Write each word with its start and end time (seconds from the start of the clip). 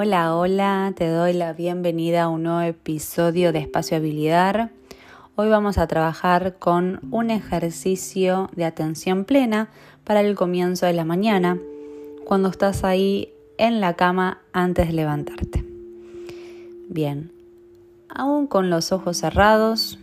Hola, 0.00 0.36
hola, 0.36 0.92
te 0.94 1.08
doy 1.08 1.32
la 1.32 1.54
bienvenida 1.54 2.22
a 2.22 2.28
un 2.28 2.44
nuevo 2.44 2.60
episodio 2.60 3.50
de 3.50 3.58
Espacio 3.58 3.96
Habilidad. 3.96 4.70
Hoy 5.34 5.48
vamos 5.48 5.76
a 5.76 5.88
trabajar 5.88 6.56
con 6.60 7.00
un 7.10 7.32
ejercicio 7.32 8.48
de 8.54 8.64
atención 8.64 9.24
plena 9.24 9.70
para 10.04 10.20
el 10.20 10.36
comienzo 10.36 10.86
de 10.86 10.92
la 10.92 11.04
mañana, 11.04 11.58
cuando 12.24 12.48
estás 12.48 12.84
ahí 12.84 13.32
en 13.56 13.80
la 13.80 13.94
cama 13.94 14.38
antes 14.52 14.86
de 14.86 14.92
levantarte. 14.92 15.64
Bien, 16.88 17.32
aún 18.08 18.46
con 18.46 18.70
los 18.70 18.92
ojos 18.92 19.16
cerrados, 19.16 19.98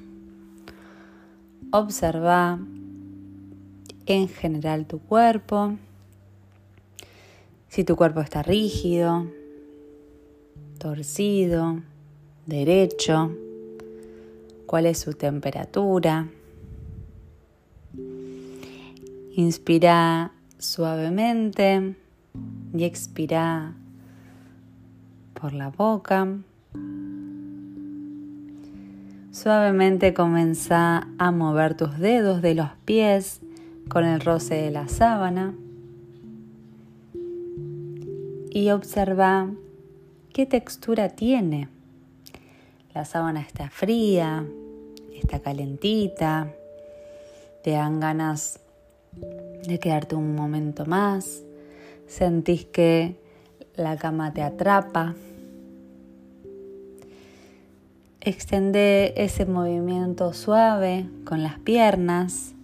observa 1.71 2.59
en 4.07 4.27
general 4.27 4.87
tu 4.87 4.99
cuerpo, 4.99 5.75
si 7.69 7.85
tu 7.85 7.95
cuerpo 7.95 8.19
está 8.19 8.43
rígido, 8.43 9.27
torcido, 10.77 11.81
derecho, 12.45 13.31
cuál 14.65 14.85
es 14.85 14.99
su 14.99 15.13
temperatura. 15.13 16.27
Inspira 19.35 20.31
suavemente 20.57 21.95
y 22.73 22.83
expira 22.83 23.73
por 25.33 25.53
la 25.53 25.69
boca. 25.69 26.27
Suavemente 29.31 30.13
comienza 30.13 31.07
a 31.17 31.31
mover 31.31 31.75
tus 31.75 31.97
dedos 31.99 32.41
de 32.41 32.55
los 32.55 32.69
pies 32.85 33.41
con 33.89 34.05
el 34.05 34.21
roce 34.21 34.55
de 34.55 34.71
la 34.71 34.87
sábana 34.87 35.53
y 38.49 38.69
observa 38.69 39.49
qué 40.35 40.45
textura 40.45 41.07
tiene. 41.07 41.69
La 42.93 43.05
sábana 43.05 43.39
está 43.39 43.69
fría, 43.69 44.45
está 45.13 45.39
calentita, 45.39 46.51
te 47.63 47.71
dan 47.71 48.01
ganas 48.01 48.59
de 49.65 49.79
quedarte 49.79 50.17
un 50.17 50.35
momento 50.35 50.85
más, 50.85 51.41
sentís 52.05 52.65
que 52.65 53.15
la 53.77 53.95
cama 53.95 54.33
te 54.33 54.41
atrapa. 54.41 55.15
Extende 58.19 59.13
ese 59.15 59.45
movimiento 59.45 60.33
suave 60.33 61.05
con 61.23 61.43
las 61.43 61.59
piernas 61.59 62.55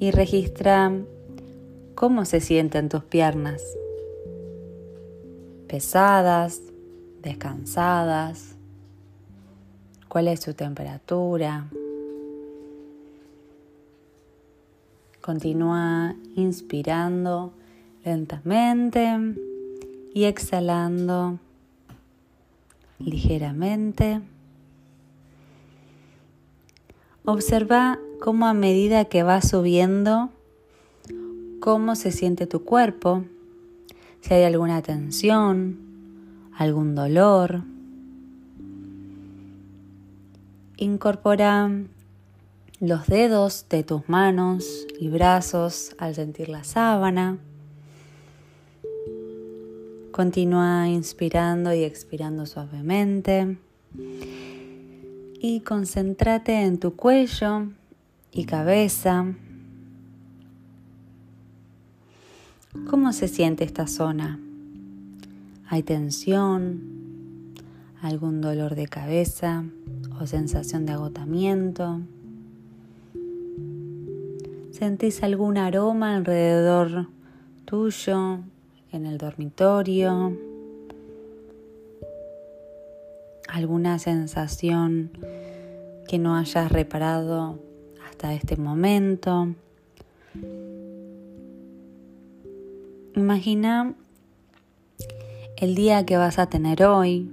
y 0.00 0.12
registra 0.12 0.92
cómo 1.94 2.24
se 2.24 2.40
sienten 2.40 2.88
tus 2.88 3.04
piernas 3.04 3.62
pesadas, 5.68 6.60
descansadas, 7.22 8.56
cuál 10.08 10.28
es 10.28 10.40
su 10.40 10.54
temperatura. 10.54 11.66
Continúa 15.20 16.14
inspirando 16.36 17.52
lentamente 18.04 19.18
y 20.14 20.24
exhalando 20.24 21.38
ligeramente. 22.98 24.20
Observa 27.24 27.98
cómo 28.20 28.46
a 28.46 28.54
medida 28.54 29.06
que 29.06 29.24
va 29.24 29.42
subiendo, 29.42 30.30
cómo 31.58 31.96
se 31.96 32.12
siente 32.12 32.46
tu 32.46 32.64
cuerpo 32.64 33.24
si 34.26 34.34
hay 34.34 34.42
alguna 34.42 34.82
tensión, 34.82 35.78
algún 36.58 36.96
dolor. 36.96 37.62
Incorpora 40.78 41.70
los 42.80 43.06
dedos 43.06 43.66
de 43.70 43.84
tus 43.84 44.08
manos 44.08 44.88
y 44.98 45.10
brazos 45.10 45.94
al 45.98 46.16
sentir 46.16 46.48
la 46.48 46.64
sábana. 46.64 47.38
Continúa 50.10 50.88
inspirando 50.88 51.72
y 51.72 51.84
expirando 51.84 52.46
suavemente. 52.46 53.58
Y 55.40 55.60
concéntrate 55.60 56.62
en 56.62 56.80
tu 56.80 56.96
cuello 56.96 57.68
y 58.32 58.44
cabeza. 58.44 59.36
¿Cómo 62.84 63.12
se 63.12 63.26
siente 63.26 63.64
esta 63.64 63.86
zona? 63.86 64.38
¿Hay 65.68 65.82
tensión? 65.82 67.54
¿Algún 68.00 68.40
dolor 68.40 68.74
de 68.74 68.86
cabeza 68.86 69.64
o 70.20 70.26
sensación 70.26 70.86
de 70.86 70.92
agotamiento? 70.92 72.00
¿Sentís 74.70 75.22
algún 75.22 75.58
aroma 75.58 76.14
alrededor 76.14 77.08
tuyo, 77.64 78.40
en 78.92 79.06
el 79.06 79.18
dormitorio? 79.18 80.36
¿Alguna 83.48 83.98
sensación 83.98 85.10
que 86.06 86.18
no 86.18 86.36
hayas 86.36 86.70
reparado 86.70 87.58
hasta 88.08 88.34
este 88.34 88.56
momento? 88.56 89.54
Imagina 93.16 93.94
el 95.56 95.74
día 95.74 96.04
que 96.04 96.18
vas 96.18 96.38
a 96.38 96.50
tener 96.50 96.84
hoy 96.84 97.30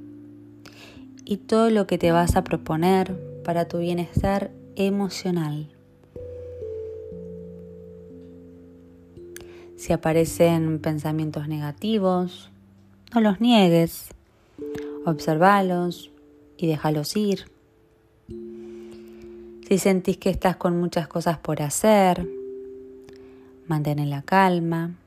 y 1.25 1.35
todo 1.35 1.69
lo 1.71 1.87
que 1.87 1.97
te 1.97 2.13
vas 2.13 2.37
a 2.37 2.45
proponer 2.45 3.13
para 3.43 3.67
tu 3.67 3.79
bienestar 3.79 4.49
emocional. 4.77 5.67
Si 9.75 9.91
aparecen 9.91 10.79
pensamientos 10.79 11.49
negativos, 11.49 12.49
no 13.13 13.19
los 13.19 13.41
niegues, 13.41 14.07
observalos 15.05 16.11
y 16.55 16.67
déjalos 16.67 17.17
ir. 17.17 17.51
Si 19.67 19.77
sentís 19.77 20.15
que 20.15 20.29
estás 20.29 20.55
con 20.55 20.79
muchas 20.79 21.09
cosas 21.09 21.39
por 21.39 21.61
hacer, 21.61 22.25
mantén 23.67 24.09
la 24.09 24.21
calma 24.21 25.02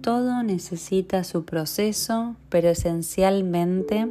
todo 0.00 0.42
necesita 0.42 1.24
su 1.24 1.44
proceso, 1.44 2.36
pero 2.48 2.68
esencialmente 2.68 4.08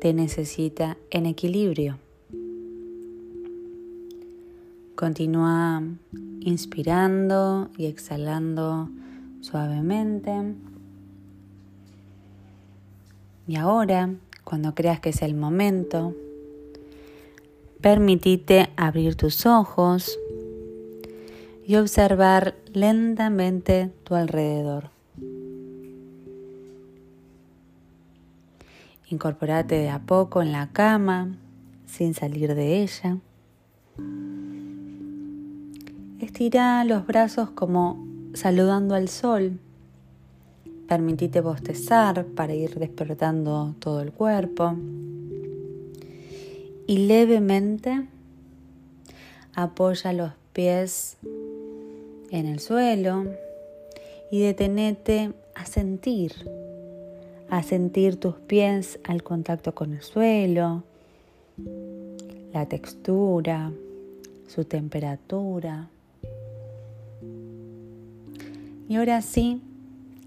te 0.00 0.12
necesita 0.12 0.96
en 1.10 1.26
equilibrio. 1.26 1.98
Continúa 4.94 5.82
inspirando 6.40 7.70
y 7.76 7.86
exhalando 7.86 8.88
suavemente. 9.40 10.54
Y 13.46 13.56
ahora, 13.56 14.14
cuando 14.44 14.74
creas 14.74 15.00
que 15.00 15.10
es 15.10 15.22
el 15.22 15.34
momento, 15.34 16.14
permitite 17.80 18.70
abrir 18.76 19.16
tus 19.16 19.46
ojos 19.46 20.18
y 21.70 21.76
observar 21.76 22.56
lentamente 22.72 23.92
tu 24.02 24.16
alrededor. 24.16 24.90
Incorporate 29.08 29.76
de 29.76 29.88
a 29.88 30.00
poco 30.00 30.42
en 30.42 30.50
la 30.50 30.70
cama 30.72 31.36
sin 31.86 32.14
salir 32.14 32.56
de 32.56 32.82
ella. 32.82 33.18
Estira 36.18 36.82
los 36.82 37.06
brazos 37.06 37.50
como 37.50 38.04
saludando 38.34 38.96
al 38.96 39.08
sol. 39.08 39.60
Permitite 40.88 41.40
bostezar 41.40 42.26
para 42.26 42.52
ir 42.52 42.80
despertando 42.80 43.76
todo 43.78 44.00
el 44.00 44.10
cuerpo. 44.10 44.74
Y 46.88 47.06
levemente 47.06 48.08
apoya 49.54 50.12
los 50.12 50.32
pies 50.52 51.16
en 52.30 52.46
el 52.46 52.60
suelo 52.60 53.26
y 54.30 54.40
detenete 54.40 55.32
a 55.54 55.66
sentir, 55.66 56.32
a 57.48 57.62
sentir 57.62 58.16
tus 58.16 58.36
pies 58.36 59.00
al 59.04 59.22
contacto 59.22 59.74
con 59.74 59.92
el 59.92 60.02
suelo, 60.02 60.84
la 62.52 62.66
textura, 62.66 63.72
su 64.48 64.64
temperatura. 64.64 65.88
Y 68.88 68.96
ahora 68.96 69.22
sí, 69.22 69.62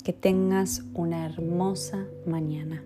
que 0.04 0.14
tengas 0.14 0.84
una 0.94 1.26
hermosa 1.26 2.06
mañana. 2.26 2.84